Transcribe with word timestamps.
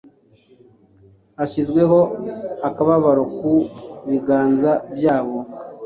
hashyizweho 1.37 1.99
akababaro 2.67 3.23
ku 3.37 3.51
biganza 4.09 4.71
byabo 4.95 5.37